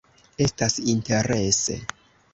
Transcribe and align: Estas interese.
Estas 0.45 0.79
interese. 0.95 1.79